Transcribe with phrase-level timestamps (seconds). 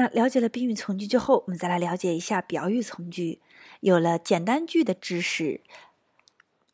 [0.00, 3.42] 那了解了宾语从句之后，我们再来了解一下表语从句。
[3.80, 5.60] 有了简单句的知识，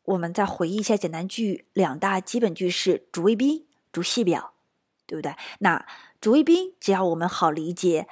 [0.05, 4.53] 我们再回忆一下简单句两大基本句式：主谓宾、主系表，
[5.05, 5.35] 对不对？
[5.59, 5.85] 那
[6.21, 8.07] 主谓宾只要我们好理解，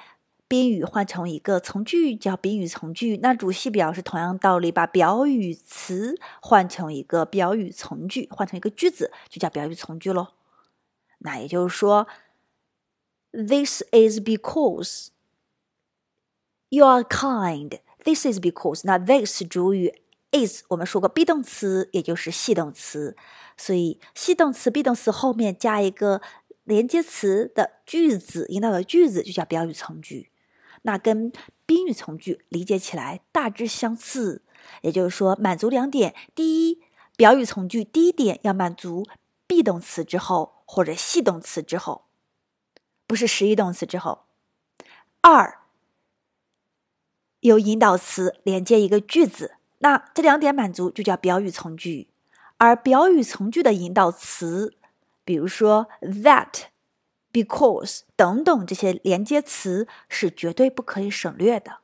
[0.46, 3.16] 宾语换成一个从句叫宾语从句。
[3.22, 10.34] 那主系表是同样道理，把表语词换成一个表语从句，换成一个句子就叫表语从句喽。
[11.20, 12.06] 那也就是说。
[13.36, 15.08] This is because
[16.70, 17.80] you are kind.
[18.02, 19.92] This is because 那 this 主语
[20.32, 23.14] is 我们说过 be 动词，也就是系动词，
[23.58, 26.22] 所以系动词 be 动词后面加一个
[26.64, 30.30] 连接词的句子，引导的句子就叫表语从句。
[30.82, 31.30] 那跟
[31.66, 34.40] 宾语从句理解起来大致相似，
[34.80, 36.80] 也就是说满足两点：第一，
[37.18, 39.04] 表语从句第一点要满足
[39.46, 42.05] be 动词之后或者系动词之后。
[43.06, 44.24] 不是实义动词之后，
[45.20, 45.60] 二
[47.40, 52.08] 有引导词连接一个句子，那这两点满足就叫表语从句。
[52.58, 54.76] 而表语从句的引导词，
[55.24, 56.64] 比如说 that、
[57.32, 61.78] because 等等这些连接词是绝对不可以省略的。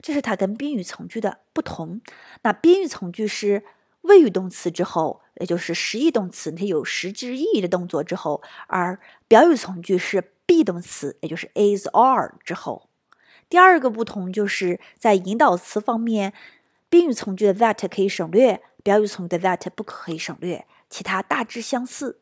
[0.00, 2.00] 这是它跟宾语从句的不同。
[2.42, 3.64] 那宾语从句是。
[4.06, 8.98] 谓语动词之后，也就是实义动词，它有实质意义的动作之后；而
[9.28, 12.88] 表语从句是 be 动词，也就是 is are 之后。
[13.48, 16.32] 第二个不同就是在引导词方面，
[16.88, 22.18] 宾语从句的 that 可以省略，表语从句的 that 不可以省略，其他大致相似。